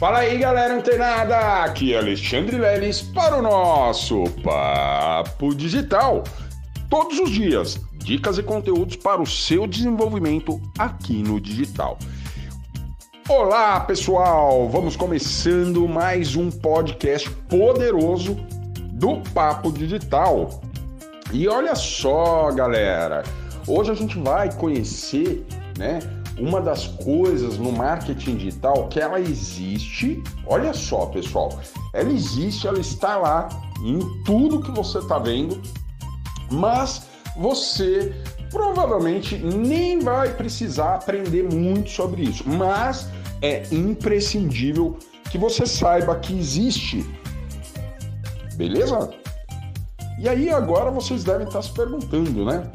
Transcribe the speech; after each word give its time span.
Fala 0.00 0.20
aí, 0.20 0.38
galera 0.38 0.74
antenada! 0.74 1.62
Aqui 1.62 1.92
é 1.92 1.98
Alexandre 1.98 2.56
Leles 2.56 3.02
para 3.02 3.36
o 3.36 3.42
nosso 3.42 4.24
Papo 4.42 5.54
Digital. 5.54 6.24
Todos 6.88 7.18
os 7.18 7.28
dias, 7.28 7.78
dicas 7.96 8.38
e 8.38 8.42
conteúdos 8.42 8.96
para 8.96 9.20
o 9.20 9.26
seu 9.26 9.66
desenvolvimento 9.66 10.58
aqui 10.78 11.22
no 11.22 11.38
digital. 11.38 11.98
Olá, 13.28 13.78
pessoal! 13.80 14.70
Vamos 14.70 14.96
começando 14.96 15.86
mais 15.86 16.34
um 16.34 16.50
podcast 16.50 17.28
poderoso 17.50 18.36
do 18.92 19.18
Papo 19.34 19.70
Digital. 19.70 20.62
E 21.30 21.46
olha 21.46 21.74
só, 21.74 22.50
galera, 22.52 23.22
hoje 23.66 23.90
a 23.90 23.94
gente 23.94 24.18
vai 24.18 24.50
conhecer, 24.50 25.44
né? 25.76 25.98
Uma 26.38 26.60
das 26.60 26.86
coisas 26.86 27.58
no 27.58 27.72
marketing 27.72 28.36
digital 28.36 28.88
que 28.88 29.00
ela 29.00 29.20
existe. 29.20 30.22
Olha 30.46 30.72
só, 30.72 31.06
pessoal, 31.06 31.58
ela 31.92 32.10
existe, 32.10 32.66
ela 32.66 32.78
está 32.78 33.16
lá 33.16 33.48
em 33.82 33.98
tudo 34.24 34.60
que 34.60 34.70
você 34.70 34.98
está 34.98 35.18
vendo, 35.18 35.60
mas 36.50 37.06
você 37.36 38.14
provavelmente 38.50 39.36
nem 39.38 40.00
vai 40.00 40.34
precisar 40.34 40.96
aprender 40.96 41.42
muito 41.42 41.90
sobre 41.90 42.22
isso, 42.22 42.48
mas 42.48 43.08
é 43.40 43.62
imprescindível 43.72 44.98
que 45.30 45.38
você 45.38 45.64
saiba 45.64 46.16
que 46.16 46.36
existe. 46.36 47.08
Beleza? 48.56 49.10
E 50.18 50.28
aí 50.28 50.50
agora 50.50 50.90
vocês 50.90 51.24
devem 51.24 51.46
estar 51.46 51.62
se 51.62 51.72
perguntando, 51.72 52.44
né? 52.44 52.70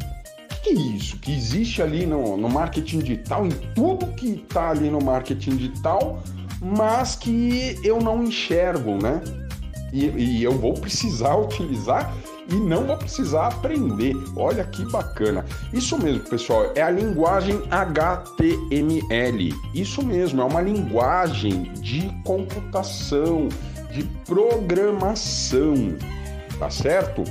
Que 0.65 0.71
é 0.71 0.73
isso? 0.73 1.17
Que 1.17 1.31
existe 1.31 1.81
ali 1.81 2.07
no, 2.07 2.35
no 2.35 2.49
marketing 2.49 2.99
digital, 2.99 3.45
em 3.45 3.51
tudo 3.75 4.07
que 4.13 4.31
está 4.31 4.71
ali 4.71 4.89
no 4.89 4.99
marketing 4.99 5.57
digital, 5.57 6.23
mas 6.59 7.15
que 7.15 7.79
eu 7.83 7.99
não 7.99 8.23
enxergo, 8.23 8.97
né? 9.01 9.21
E, 9.93 10.05
e, 10.07 10.43
eu 10.43 10.53
vou 10.53 10.73
precisar 10.73 11.35
utilizar 11.37 12.11
e 12.49 12.55
não 12.55 12.85
vou 12.85 12.97
precisar 12.97 13.47
aprender. 13.47 14.15
Olha 14.35 14.63
que 14.63 14.83
bacana. 14.85 15.45
Isso 15.71 15.97
mesmo, 15.99 16.21
pessoal, 16.21 16.71
é 16.75 16.81
a 16.81 16.89
linguagem 16.89 17.61
HTML. 17.69 19.53
Isso 19.73 20.03
mesmo, 20.03 20.41
é 20.41 20.45
uma 20.45 20.61
linguagem 20.61 21.71
de 21.73 22.09
computação, 22.23 23.49
de 23.91 24.03
programação, 24.25 25.95
tá 26.57 26.69
certo? 26.71 27.23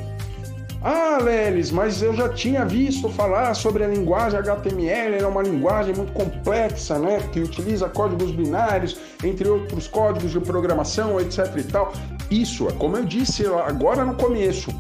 Ah, 0.86 1.16
Lelis, 1.18 1.70
mas 1.70 2.02
eu 2.02 2.12
já 2.12 2.28
tinha 2.28 2.62
visto 2.66 3.08
falar 3.08 3.54
sobre 3.54 3.82
a 3.84 3.88
linguagem 3.88 4.38
HTML, 4.38 5.16
é 5.16 5.27
uma 5.27 5.40
linguagem 5.40 5.94
muito 5.94 6.12
complexa, 6.12 6.98
né? 6.98 7.27
Que 7.32 7.40
utiliza 7.40 7.88
códigos 7.88 8.30
binários, 8.32 8.98
entre 9.24 9.48
outros 9.48 9.88
códigos 9.88 10.32
de 10.32 10.40
programação, 10.40 11.18
etc 11.18 11.56
e 11.56 11.62
tal. 11.62 11.90
Isso 12.30 12.68
é 12.68 12.72
como 12.72 12.98
eu 12.98 13.05
disse 13.06 13.46
agora 13.46 14.05
no 14.05 14.14
começo. 14.14 14.70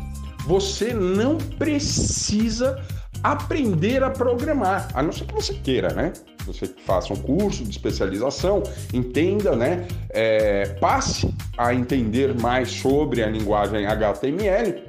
Você 0.46 0.92
não 0.92 1.38
precisa 1.38 2.78
aprender 3.22 4.02
a 4.02 4.10
programar, 4.10 4.90
a 4.92 5.02
não 5.02 5.10
ser 5.10 5.24
que 5.24 5.32
você 5.32 5.54
queira, 5.54 5.88
né? 5.94 6.12
Você 6.44 6.66
faça 6.84 7.14
um 7.14 7.16
curso 7.16 7.64
de 7.64 7.70
especialização, 7.70 8.62
entenda, 8.92 9.56
né? 9.56 9.86
É, 10.10 10.66
passe 10.78 11.34
a 11.56 11.72
entender 11.72 12.38
mais 12.38 12.70
sobre 12.70 13.22
a 13.22 13.26
linguagem 13.26 13.86
HTML 13.86 14.84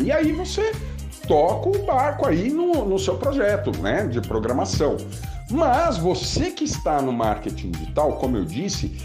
e 0.00 0.12
aí 0.12 0.32
você 0.32 0.72
toca 1.26 1.68
o 1.68 1.84
barco 1.84 2.26
aí 2.26 2.50
no, 2.50 2.84
no 2.84 2.98
seu 2.98 3.16
projeto 3.16 3.70
né, 3.80 4.06
de 4.06 4.20
programação. 4.20 4.96
Mas 5.50 5.96
você 5.96 6.50
que 6.50 6.64
está 6.64 7.00
no 7.00 7.12
marketing 7.12 7.70
digital, 7.70 8.14
como 8.14 8.36
eu 8.36 8.44
disse, 8.44 8.96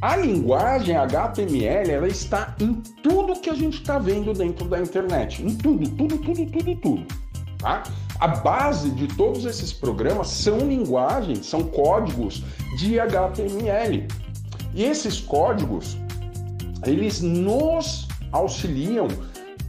a 0.00 0.16
linguagem 0.16 0.96
HTML 0.96 1.90
ela 1.90 2.08
está 2.08 2.54
em 2.58 2.74
tudo 3.02 3.38
que 3.40 3.50
a 3.50 3.54
gente 3.54 3.80
está 3.80 3.98
vendo 3.98 4.32
dentro 4.32 4.66
da 4.66 4.80
internet. 4.80 5.42
Em 5.42 5.54
tudo, 5.54 5.88
tudo, 5.90 6.18
tudo, 6.18 6.46
tudo, 6.46 6.76
tudo. 6.76 7.06
Tá? 7.58 7.82
A 8.18 8.28
base 8.28 8.90
de 8.90 9.06
todos 9.08 9.44
esses 9.44 9.72
programas 9.72 10.28
são 10.28 10.58
linguagens, 10.58 11.46
são 11.46 11.64
códigos 11.64 12.42
de 12.78 12.98
HTML. 12.98 14.08
E 14.74 14.84
esses 14.84 15.20
códigos, 15.20 15.96
eles 16.86 17.20
nos 17.20 18.08
auxiliam 18.32 19.08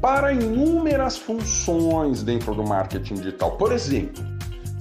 para 0.02 0.34
inúmeras 0.34 1.18
funções 1.18 2.24
dentro 2.24 2.56
do 2.56 2.64
marketing 2.64 3.16
digital. 3.16 3.52
Por 3.52 3.72
exemplo, 3.72 4.24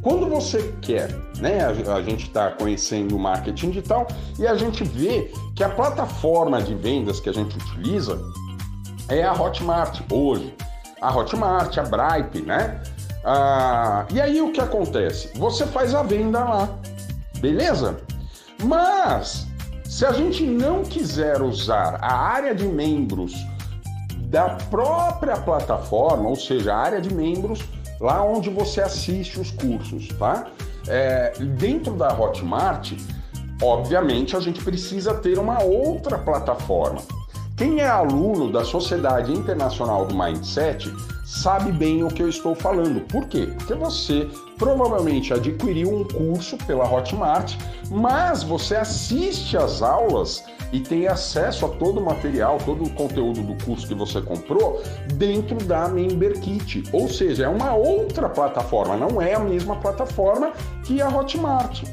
quando 0.02 0.26
você 0.26 0.74
quer, 0.80 1.14
né, 1.38 1.60
a, 1.66 2.00
gente 2.00 2.28
está 2.28 2.50
conhecendo 2.52 3.14
o 3.14 3.18
marketing 3.18 3.68
digital 3.68 4.08
e 4.38 4.46
a 4.46 4.54
gente 4.54 4.82
vê 4.82 5.30
que 5.54 5.62
a 5.62 5.68
plataforma 5.68 6.62
de 6.62 6.74
vendas 6.74 7.20
que 7.20 7.28
a 7.28 7.32
gente 7.32 7.56
utiliza 7.58 8.18
é 9.08 9.22
a 9.22 9.32
Hotmart 9.34 10.00
hoje. 10.10 10.54
A 11.02 11.14
Hotmart, 11.14 11.76
a 11.76 11.82
Bripe, 11.82 12.40
né? 12.40 12.80
Ah, 13.24 14.06
e 14.10 14.20
aí 14.20 14.40
o 14.40 14.52
que 14.52 14.60
acontece? 14.60 15.30
Você 15.38 15.66
faz 15.66 15.94
a 15.94 16.02
venda 16.02 16.42
lá, 16.42 16.68
beleza? 17.38 18.00
Mas 18.62 19.46
se 19.84 20.06
a 20.06 20.12
gente 20.12 20.44
não 20.44 20.82
quiser 20.82 21.42
usar 21.42 21.98
a 22.00 22.14
área 22.14 22.54
de 22.54 22.64
membros 22.64 23.34
da 24.30 24.50
própria 24.70 25.36
plataforma, 25.36 26.28
ou 26.28 26.36
seja, 26.36 26.72
a 26.72 26.78
área 26.78 27.00
de 27.00 27.12
membros, 27.12 27.60
lá 28.00 28.22
onde 28.22 28.48
você 28.48 28.80
assiste 28.80 29.40
os 29.40 29.50
cursos, 29.50 30.06
tá? 30.16 30.46
É, 30.86 31.32
dentro 31.58 31.94
da 31.94 32.16
Hotmart, 32.16 32.92
obviamente 33.60 34.36
a 34.36 34.40
gente 34.40 34.62
precisa 34.62 35.14
ter 35.14 35.36
uma 35.36 35.60
outra 35.64 36.16
plataforma. 36.16 37.02
Quem 37.56 37.80
é 37.80 37.88
aluno 37.88 38.50
da 38.52 38.64
Sociedade 38.64 39.32
Internacional 39.32 40.06
do 40.06 40.14
Mindset 40.14 40.90
sabe 41.26 41.72
bem 41.72 42.04
o 42.04 42.08
que 42.08 42.22
eu 42.22 42.28
estou 42.28 42.54
falando. 42.54 43.00
Por 43.08 43.26
quê? 43.26 43.52
Porque 43.58 43.74
você 43.74 44.28
provavelmente 44.56 45.34
adquiriu 45.34 45.92
um 45.92 46.04
curso 46.04 46.56
pela 46.58 46.88
Hotmart, 46.90 47.56
mas 47.90 48.44
você 48.44 48.76
assiste 48.76 49.56
às 49.56 49.82
aulas 49.82 50.44
e 50.72 50.80
tem 50.80 51.08
acesso 51.08 51.66
a 51.66 51.68
todo 51.68 52.00
o 52.00 52.04
material, 52.04 52.58
todo 52.64 52.84
o 52.84 52.90
conteúdo 52.90 53.42
do 53.42 53.64
curso 53.64 53.86
que 53.86 53.94
você 53.94 54.20
comprou 54.20 54.82
dentro 55.14 55.56
da 55.64 55.88
Member 55.88 56.38
Kit. 56.40 56.84
Ou 56.92 57.08
seja, 57.08 57.44
é 57.44 57.48
uma 57.48 57.74
outra 57.74 58.28
plataforma, 58.28 58.96
não 58.96 59.20
é 59.20 59.34
a 59.34 59.40
mesma 59.40 59.76
plataforma 59.76 60.52
que 60.84 61.02
a 61.02 61.08
Hotmart. 61.08 61.84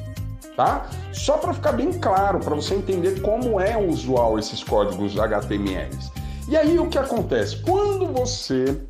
Tá? 0.55 0.89
Só 1.11 1.37
para 1.37 1.53
ficar 1.53 1.73
bem 1.73 1.91
claro, 1.93 2.39
para 2.39 2.55
você 2.55 2.73
entender 2.73 3.21
como 3.21 3.59
é 3.59 3.77
usual 3.77 4.39
esses 4.39 4.63
códigos 4.63 5.17
HTML. 5.19 5.95
E 6.49 6.57
aí 6.57 6.79
o 6.79 6.87
que 6.87 6.97
acontece? 6.97 7.57
Quando 7.57 8.07
você 8.07 8.81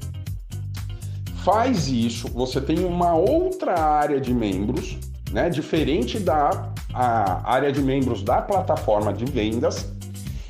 faz 1.43 1.87
isso, 1.87 2.29
você 2.29 2.61
tem 2.61 2.85
uma 2.85 3.15
outra 3.15 3.79
área 3.79 4.19
de 4.21 4.33
membros, 4.33 4.97
né, 5.31 5.49
diferente 5.49 6.19
da 6.19 6.73
a 6.99 7.41
área 7.53 7.71
de 7.71 7.79
membros 7.79 8.23
da 8.23 8.41
plataforma 8.41 9.13
de 9.13 9.23
vendas, 9.25 9.85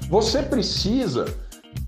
você 0.10 0.42
precisa 0.42 1.26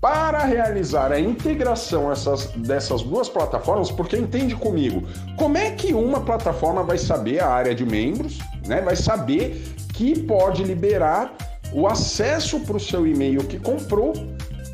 para 0.02 0.44
realizar 0.44 1.12
a 1.12 1.18
integração 1.18 2.12
essas, 2.12 2.46
dessas 2.56 3.02
duas 3.02 3.28
plataformas, 3.28 3.90
porque 3.90 4.16
entende 4.16 4.54
comigo, 4.54 5.02
como 5.36 5.56
é 5.56 5.70
que 5.70 5.94
uma 5.94 6.20
plataforma 6.20 6.82
vai 6.82 6.98
saber 6.98 7.42
a 7.42 7.48
área 7.48 7.74
de 7.74 7.86
membros, 7.86 8.38
né? 8.66 8.82
Vai 8.82 8.96
saber 8.96 9.64
que 9.94 10.20
pode 10.20 10.62
liberar 10.62 11.32
o 11.72 11.86
acesso 11.86 12.60
para 12.60 12.76
o 12.76 12.80
seu 12.80 13.06
e-mail 13.06 13.42
que 13.44 13.58
comprou 13.58 14.12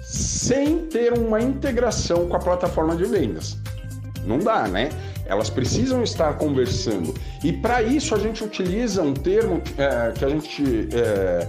sem 0.03 0.78
ter 0.86 1.12
uma 1.12 1.41
integração 1.41 2.26
com 2.28 2.34
a 2.34 2.41
plataforma 2.41 2.97
de 2.97 3.04
vendas. 3.04 3.56
Não 4.24 4.38
dá, 4.38 4.66
né? 4.66 4.88
Elas 5.26 5.50
precisam 5.50 6.03
estar 6.03 6.34
conversando. 6.34 7.14
E 7.42 7.53
para 7.53 7.82
isso 7.82 8.14
a 8.14 8.19
gente 8.19 8.44
utiliza 8.44 9.03
um 9.03 9.14
termo 9.14 9.62
é, 9.76 10.12
que 10.12 10.25
a 10.25 10.28
gente 10.28 10.88
é, 10.92 11.48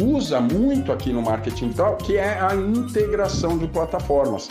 usa 0.00 0.40
muito 0.40 0.92
aqui 0.92 1.12
no 1.12 1.22
marketing 1.22 1.70
tal, 1.70 1.96
que 1.96 2.16
é 2.16 2.40
a 2.40 2.54
integração 2.54 3.58
de 3.58 3.66
plataformas. 3.66 4.48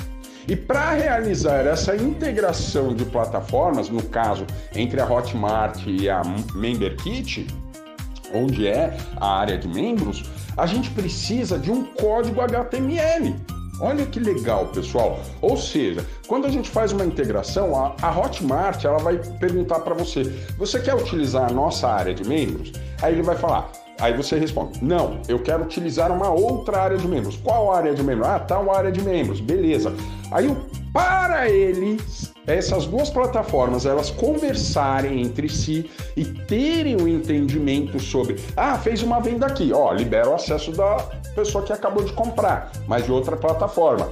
E 0.48 0.56
para 0.56 0.94
realizar 0.94 1.66
essa 1.66 1.96
integração 1.96 2.96
de 2.96 3.06
plataformas, 3.06 3.90
no 3.90 4.04
caso 4.04 4.46
entre 4.76 5.00
a 5.00 5.06
Hotmart 5.06 5.86
e 5.86 6.10
a 6.10 6.24
MemberKit, 6.56 7.46
onde 8.34 8.68
é 8.68 8.98
a 9.18 9.40
área 9.40 9.58
de 9.58 9.68
membros, 9.68 10.24
a 10.58 10.66
gente 10.66 10.90
precisa 10.92 11.58
de 11.58 11.72
um 11.72 11.86
código 11.86 12.42
HTML. 12.42 13.36
Olha 13.82 14.06
que 14.06 14.20
legal, 14.20 14.68
pessoal. 14.68 15.20
Ou 15.42 15.56
seja, 15.56 16.06
quando 16.28 16.46
a 16.46 16.50
gente 16.50 16.70
faz 16.70 16.92
uma 16.92 17.06
integração, 17.06 17.76
a, 17.76 17.96
a 18.02 18.20
Hotmart 18.20 18.84
ela 18.84 18.98
vai 18.98 19.18
perguntar 19.40 19.80
para 19.80 19.94
você: 19.94 20.24
você 20.58 20.80
quer 20.80 20.96
utilizar 20.96 21.50
a 21.50 21.54
nossa 21.54 21.88
área 21.88 22.14
de 22.14 22.28
membros? 22.28 22.74
Aí 23.02 23.14
ele 23.14 23.24
vai 23.24 23.38
falar: 23.38 23.72
Aí 24.00 24.16
você 24.16 24.38
responde: 24.38 24.84
Não, 24.84 25.22
eu 25.28 25.40
quero 25.40 25.64
utilizar 25.64 26.12
uma 26.12 26.30
outra 26.30 26.82
área 26.82 26.98
de 26.98 27.08
membros. 27.08 27.38
Qual 27.38 27.72
área 27.72 27.94
de 27.94 28.02
membros? 28.02 28.28
Ah, 28.28 28.40
tal 28.40 28.74
área 28.74 28.92
de 28.92 29.02
membros. 29.02 29.42
Beleza. 29.42 29.94
Aí 30.32 30.56
para 30.94 31.50
eles, 31.50 32.34
essas 32.48 32.86
duas 32.86 33.10
plataformas, 33.10 33.86
elas 33.86 34.10
conversarem 34.10 35.22
entre 35.22 35.48
si 35.50 35.90
e 36.16 36.26
terem 36.26 37.00
um 37.00 37.08
entendimento 37.08 38.00
sobre, 38.00 38.38
ah, 38.58 38.78
fez 38.78 39.04
uma 39.04 39.20
venda 39.20 39.46
aqui, 39.46 39.72
ó, 39.74 39.92
libera 39.92 40.30
o 40.30 40.36
acesso 40.36 40.72
da 40.72 40.98
pessoa 41.36 41.64
que 41.64 41.72
acabou 41.72 42.04
de 42.04 42.14
comprar, 42.14 42.72
mas 42.88 43.06
de 43.06 43.12
outra 43.12 43.38
plataforma 43.38 44.12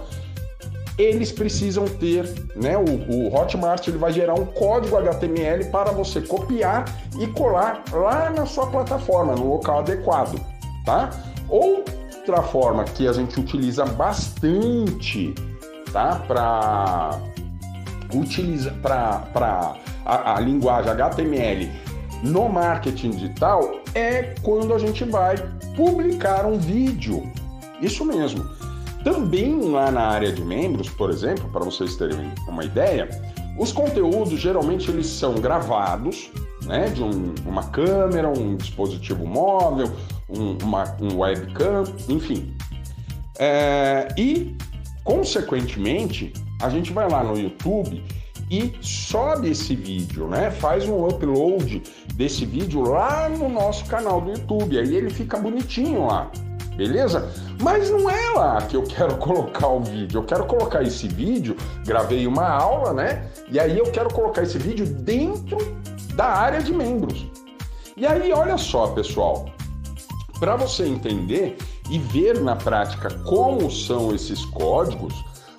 eles 0.98 1.32
precisam 1.32 1.86
ter, 1.86 2.26
né? 2.56 2.76
O, 2.76 2.82
o, 2.84 3.36
Hotmart 3.36 3.88
ele 3.88 4.00
vai 4.00 4.12
gerar 4.12 4.34
um 4.34 4.46
código 4.46 4.98
HTML 4.98 5.66
para 5.66 5.92
você 5.92 6.22
copiar 6.22 6.86
e 7.20 7.28
colar 7.28 7.84
lá 7.92 8.32
na 8.32 8.46
sua 8.46 8.66
plataforma, 8.68 9.36
no 9.36 9.48
local 9.48 9.80
adequado, 9.80 10.42
tá? 10.86 11.12
Outra 11.48 12.42
forma 12.42 12.84
que 12.84 13.08
a 13.08 13.14
gente 13.14 13.40
utiliza 13.40 13.86
bastante, 13.86 15.36
tá? 15.92 16.22
Para 16.28 17.20
utiliza 18.14 18.72
para 18.82 19.76
a, 20.06 20.36
a 20.36 20.40
linguagem 20.40 20.92
HTML 20.92 21.70
no 22.24 22.50
marketing 22.50 23.12
digital 23.12 23.82
é 23.94 24.36
quando 24.42 24.74
a 24.74 24.80
gente 24.80 25.04
vai 25.04 25.36
publicar 25.76 26.46
um 26.46 26.58
vídeo. 26.58 27.24
Isso 27.82 28.04
mesmo. 28.06 28.44
Também 29.04 29.70
lá 29.70 29.92
na 29.92 30.02
área 30.02 30.32
de 30.32 30.44
membros, 30.44 30.90
por 30.90 31.10
exemplo, 31.10 31.48
para 31.50 31.64
vocês 31.64 31.96
terem 31.96 32.34
uma 32.48 32.64
ideia, 32.64 33.08
os 33.58 33.72
conteúdos 33.72 34.40
geralmente 34.40 34.90
eles 34.90 35.08
são 35.08 35.36
gravados, 35.36 36.30
né, 36.64 36.90
de 36.90 37.02
um, 37.02 37.34
uma 37.46 37.64
câmera, 37.70 38.28
um 38.28 38.56
dispositivo 38.56 39.26
móvel, 39.26 39.92
um, 40.28 40.58
uma, 40.64 40.84
um 41.00 41.20
webcam, 41.20 41.84
enfim. 42.10 42.54
É, 43.40 44.08
e, 44.18 44.56
consequentemente, 45.08 46.34
a 46.62 46.70
gente 46.70 46.92
vai 46.92 47.10
lá 47.10 47.24
no 47.24 47.40
YouTube 47.40 48.04
e 48.52 48.74
sobe 48.82 49.52
esse 49.52 49.74
vídeo, 49.74 50.28
né? 50.28 50.52
Faz 50.52 50.86
um 50.86 51.08
upload 51.08 51.82
desse 52.14 52.46
vídeo 52.46 52.82
lá 52.82 53.30
no 53.30 53.48
nosso 53.48 53.86
canal 53.86 54.20
do 54.20 54.32
YouTube. 54.32 54.78
Aí 54.78 54.94
ele 54.94 55.10
fica 55.10 55.38
bonitinho 55.38 56.08
lá 56.08 56.30
beleza? 56.76 57.34
Mas 57.60 57.90
não 57.90 58.08
é 58.08 58.30
lá 58.36 58.62
que 58.62 58.78
eu 58.78 58.84
quero 58.84 59.18
colocar 59.18 59.68
o 59.68 59.82
vídeo. 59.82 60.20
Eu 60.20 60.24
quero 60.24 60.46
colocar 60.46 60.84
esse 60.84 61.08
vídeo, 61.08 61.58
gravei 61.84 62.28
uma 62.28 62.48
aula, 62.48 62.94
né? 62.94 63.32
E 63.50 63.60
aí 63.60 63.80
eu 63.80 63.86
quero 63.86 64.14
colocar 64.14 64.44
esse 64.44 64.60
vídeo 64.60 64.86
dentro 64.86 65.58
da 66.14 66.26
área 66.26 66.62
de 66.62 66.72
membros. 66.72 67.26
E 67.96 68.06
aí, 68.06 68.32
olha 68.32 68.60
só, 68.60 68.90
pessoal, 68.90 69.50
para 70.40 70.56
você 70.56 70.86
entender 70.86 71.58
e 71.90 71.98
ver 72.00 72.40
na 72.42 72.56
prática 72.56 73.10
como 73.26 73.72
são 73.72 74.14
esses 74.14 74.44
códigos, 74.46 75.14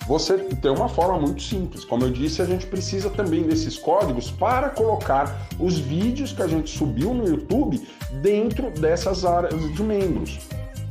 você 0.06 0.38
tem 0.38 0.70
uma 0.70 0.88
forma 0.88 1.18
muito 1.18 1.42
simples. 1.42 1.84
Como 1.84 2.04
eu 2.04 2.10
disse, 2.10 2.40
a 2.40 2.44
gente 2.46 2.66
precisa 2.66 3.10
também 3.10 3.42
desses 3.42 3.76
códigos 3.76 4.30
para 4.30 4.70
colocar 4.70 5.48
os 5.60 5.78
vídeos 5.78 6.32
que 6.32 6.42
a 6.42 6.46
gente 6.46 6.70
subiu 6.70 7.12
no 7.12 7.26
YouTube 7.26 7.86
dentro 8.22 8.70
dessas 8.70 9.24
áreas 9.24 9.60
de 9.74 9.82
membros 9.82 10.38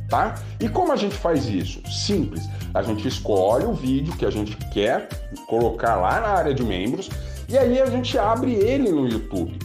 tá? 0.08 0.34
E 0.58 0.68
como 0.68 0.92
a 0.92 0.96
gente 0.96 1.14
faz 1.14 1.46
isso? 1.46 1.80
Simples. 1.86 2.48
A 2.74 2.82
gente 2.82 3.06
escolhe 3.06 3.64
o 3.64 3.72
vídeo 3.72 4.16
que 4.16 4.24
a 4.24 4.30
gente 4.30 4.56
quer 4.72 5.08
colocar 5.46 5.96
lá 5.96 6.20
na 6.20 6.28
área 6.28 6.54
de 6.54 6.64
membros 6.64 7.08
e 7.48 7.56
aí 7.56 7.80
a 7.80 7.86
gente 7.86 8.18
abre 8.18 8.54
ele 8.54 8.90
no 8.90 9.08
YouTube. 9.08 9.58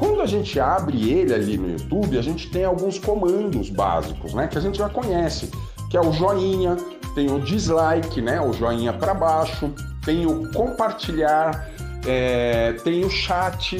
Quando 0.00 0.22
a 0.22 0.26
gente 0.26 0.58
abre 0.58 1.10
ele 1.10 1.34
ali 1.34 1.58
no 1.58 1.72
YouTube, 1.72 2.18
a 2.18 2.22
gente 2.22 2.48
tem 2.48 2.64
alguns 2.64 2.98
comandos 2.98 3.68
básicos, 3.68 4.32
né, 4.32 4.48
que 4.48 4.56
a 4.56 4.60
gente 4.60 4.78
já 4.78 4.88
conhece, 4.88 5.50
que 5.90 5.96
é 5.96 6.00
o 6.00 6.10
joinha, 6.10 6.74
tem 7.14 7.30
o 7.30 7.38
dislike, 7.38 8.22
né, 8.22 8.40
o 8.40 8.50
joinha 8.54 8.94
para 8.94 9.12
baixo, 9.12 9.70
tem 10.02 10.24
o 10.24 10.50
compartilhar, 10.52 11.68
é, 12.06 12.72
tem 12.82 13.04
o 13.04 13.10
chat, 13.10 13.76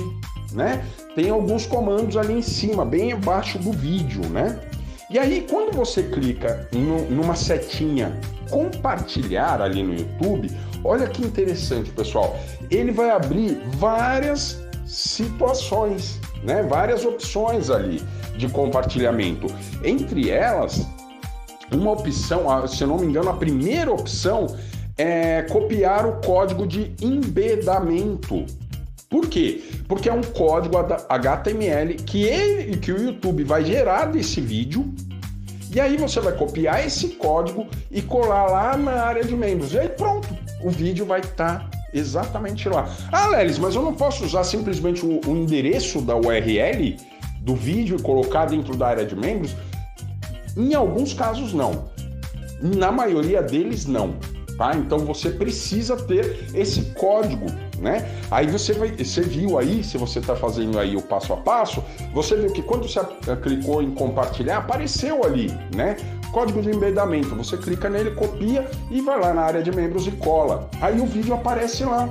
né? 0.53 0.85
Tem 1.15 1.31
alguns 1.31 1.65
comandos 1.65 2.19
ali 2.19 2.35
em 2.35 2.43
cima, 2.43 2.85
bem 2.85 3.13
abaixo 3.13 3.59
do 3.59 3.73
vídeo, 3.73 4.21
né? 4.29 4.61
E 5.09 5.19
aí, 5.19 5.47
quando 5.49 5.75
você 5.75 6.03
clica 6.03 6.69
no, 6.71 7.11
numa 7.11 7.35
setinha 7.35 8.21
compartilhar 8.51 9.63
ali 9.63 9.83
no 9.83 9.95
YouTube, 9.95 10.51
olha 10.85 11.07
que 11.07 11.25
interessante, 11.25 11.91
pessoal. 11.91 12.39
Ele 12.71 12.93
vai 12.93 13.09
abrir 13.09 13.59
várias 13.79 14.61
situações, 14.91 16.21
né? 16.43 16.63
Várias 16.63 17.05
opções 17.05 17.71
ali 17.71 18.03
de 18.37 18.49
compartilhamento. 18.49 19.47
Entre 19.85 20.31
elas, 20.31 20.87
uma 21.73 21.93
opção, 21.93 22.67
se 22.67 22.85
não 22.85 22.99
me 22.99 23.07
engano, 23.07 23.31
a 23.31 23.35
primeira 23.35 23.93
opção 23.93 24.47
é 24.99 25.43
copiar 25.43 26.07
o 26.07 26.21
código 26.21 26.67
de 26.67 26.93
embedamento. 27.01 28.45
Por 29.09 29.29
quê? 29.29 29.63
Porque 29.87 30.09
é 30.09 30.13
um 30.13 30.23
código 30.23 30.77
HTML 31.09 31.95
que 31.95 32.25
ele 32.25 32.77
que 32.77 32.93
o 32.93 33.01
YouTube 33.01 33.45
vai 33.45 33.65
gerar 33.65 34.07
desse 34.07 34.41
vídeo. 34.41 34.93
E 35.73 35.81
aí 35.81 35.97
você 35.97 36.19
vai 36.19 36.33
copiar 36.33 36.85
esse 36.85 37.11
código 37.11 37.69
e 37.93 38.03
colar 38.03 38.47
lá 38.47 38.77
na 38.77 39.05
área 39.05 39.23
de 39.23 39.37
membros. 39.37 39.73
E 39.73 39.79
aí 39.79 39.89
pronto, 39.89 40.29
o 40.63 40.71
vídeo 40.71 41.07
vai 41.07 41.21
estar 41.21 41.70
tá 41.70 41.70
exatamente 41.93 42.69
lá. 42.69 42.89
Ah, 43.11 43.29
Lelis, 43.29 43.59
mas 43.59 43.75
eu 43.75 43.83
não 43.83 43.95
posso 43.95 44.25
usar 44.25 44.45
simplesmente 44.45 45.05
o, 45.05 45.21
o 45.27 45.37
endereço 45.37 46.01
da 46.01 46.17
URL 46.17 46.97
do 47.41 47.55
vídeo 47.55 47.97
e 47.99 48.03
colocar 48.03 48.47
dentro 48.47 48.77
da 48.77 48.89
área 48.89 49.07
de 49.07 49.17
membros? 49.17 49.55
Em 50.57 50.75
alguns 50.75 51.15
casos 51.15 51.53
não. 51.53 51.91
Na 52.61 52.93
maioria 52.93 53.43
deles 53.43 53.87
não 53.87 54.15
tá? 54.61 54.77
Então 54.77 54.99
você 54.99 55.31
precisa 55.31 55.97
ter 55.97 56.51
esse 56.53 56.93
código, 56.93 57.47
né? 57.81 58.09
Aí 58.31 58.47
você 58.47 58.73
vai, 58.73 58.91
você 58.91 59.23
viu 59.23 59.59
aí, 59.59 59.83
se 59.83 59.97
você 59.97 60.19
está 60.19 60.37
fazendo 60.37 60.79
aí 60.79 60.97
o 60.97 61.03
passo 61.03 61.33
a 61.33 61.37
passo, 61.37 61.83
você 62.13 62.37
viu 62.37 62.53
que 62.53 62.63
quando 62.63 62.89
você 62.89 63.01
clicou 63.43 63.83
em 63.83 63.91
compartilhar, 63.91 64.59
apareceu 64.59 65.25
ali, 65.25 65.51
né? 65.75 65.97
Código 66.33 66.63
de 66.63 66.71
embedamento. 66.71 67.35
Você 67.35 67.57
clica 67.57 67.89
nele, 67.89 68.13
copia 68.13 68.71
e 68.91 69.01
vai 69.01 69.19
lá 69.19 69.33
na 69.33 69.43
área 69.43 69.63
de 69.63 69.73
membros 69.73 70.07
e 70.07 70.13
cola. 70.13 70.69
Aí 70.81 71.01
o 71.01 71.07
vídeo 71.07 71.35
aparece 71.35 71.85
lá 71.85 72.09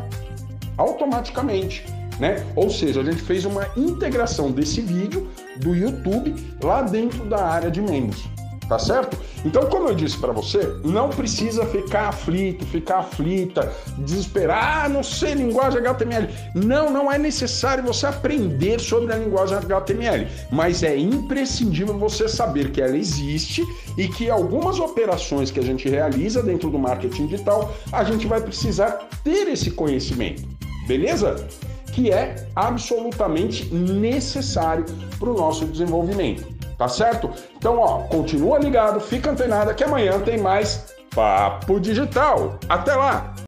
automaticamente. 0.78 1.86
Né? 2.20 2.46
Ou 2.54 2.70
seja, 2.70 3.00
a 3.00 3.04
gente 3.04 3.22
fez 3.22 3.46
uma 3.46 3.66
integração 3.78 4.52
desse 4.52 4.82
vídeo 4.82 5.30
do 5.56 5.74
YouTube 5.74 6.36
lá 6.62 6.82
dentro 6.82 7.24
da 7.24 7.46
área 7.46 7.72
de 7.72 7.82
membros 7.82 8.28
tá 8.70 8.78
certo? 8.78 9.18
Então, 9.44 9.66
como 9.66 9.90
eu 9.90 9.96
disse 9.96 10.18
para 10.18 10.32
você, 10.32 10.76
não 10.86 11.10
precisa 11.10 11.66
ficar 11.66 12.10
aflito, 12.10 12.64
ficar 12.68 13.00
aflita, 13.00 13.74
desesperar, 13.98 14.86
ah, 14.86 14.90
não 14.90 15.02
sei 15.02 15.34
linguagem 15.34 15.80
HTML. 15.80 16.30
Não, 16.54 16.92
não 16.92 17.12
é 17.12 17.18
necessário 17.18 17.84
você 17.84 18.06
aprender 18.06 18.80
sobre 18.80 19.12
a 19.12 19.18
linguagem 19.18 19.58
HTML, 19.58 20.28
mas 20.52 20.84
é 20.84 20.96
imprescindível 20.96 21.98
você 21.98 22.30
saber 22.30 22.72
que 22.72 22.80
ela 22.80 22.96
existe 22.96 23.66
e 23.98 24.08
que 24.08 24.30
algumas 24.30 24.80
operações 24.80 25.50
que 25.50 25.60
a 25.60 25.64
gente 25.64 25.90
realiza 25.90 26.44
dentro 26.44 26.70
do 26.70 26.78
marketing 26.78 27.26
digital, 27.26 27.74
a 27.92 28.04
gente 28.04 28.28
vai 28.28 28.40
precisar 28.40 29.08
ter 29.24 29.48
esse 29.48 29.72
conhecimento. 29.72 30.48
Beleza? 30.88 31.48
Que 31.92 32.12
é 32.12 32.48
absolutamente 32.56 33.74
necessário 33.74 34.86
para 35.18 35.30
o 35.30 35.34
nosso 35.34 35.66
desenvolvimento. 35.66 36.59
Tá 36.80 36.88
certo? 36.88 37.30
Então, 37.58 37.78
ó, 37.78 38.04
continua 38.04 38.58
ligado, 38.58 39.02
fica 39.02 39.30
antenado 39.30 39.76
que 39.76 39.84
amanhã 39.84 40.18
tem 40.22 40.38
mais 40.38 40.96
Papo 41.14 41.78
Digital. 41.78 42.58
Até 42.70 42.96
lá! 42.96 43.34